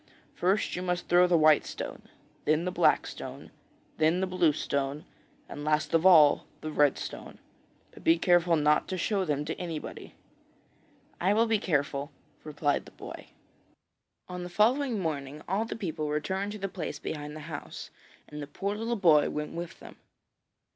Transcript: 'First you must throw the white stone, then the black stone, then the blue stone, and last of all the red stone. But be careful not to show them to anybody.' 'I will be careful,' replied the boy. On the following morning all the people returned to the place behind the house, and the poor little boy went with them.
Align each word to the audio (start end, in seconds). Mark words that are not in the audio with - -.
'First 0.33 0.75
you 0.75 0.81
must 0.81 1.07
throw 1.07 1.27
the 1.27 1.37
white 1.37 1.63
stone, 1.63 2.01
then 2.45 2.65
the 2.65 2.71
black 2.71 3.05
stone, 3.05 3.51
then 3.97 4.19
the 4.19 4.25
blue 4.25 4.51
stone, 4.51 5.05
and 5.47 5.63
last 5.63 5.93
of 5.93 6.07
all 6.07 6.47
the 6.61 6.71
red 6.71 6.97
stone. 6.97 7.37
But 7.91 8.03
be 8.03 8.17
careful 8.17 8.55
not 8.55 8.87
to 8.87 8.97
show 8.97 9.25
them 9.25 9.45
to 9.45 9.53
anybody.' 9.61 10.15
'I 11.21 11.33
will 11.35 11.45
be 11.45 11.59
careful,' 11.59 12.11
replied 12.43 12.85
the 12.85 12.91
boy. 12.91 13.27
On 14.27 14.41
the 14.41 14.49
following 14.49 14.97
morning 14.99 15.43
all 15.47 15.65
the 15.65 15.75
people 15.75 16.09
returned 16.09 16.53
to 16.53 16.57
the 16.57 16.67
place 16.67 16.97
behind 16.97 17.35
the 17.35 17.41
house, 17.41 17.91
and 18.27 18.41
the 18.41 18.47
poor 18.47 18.75
little 18.75 18.95
boy 18.95 19.29
went 19.29 19.53
with 19.53 19.79
them. 19.79 19.97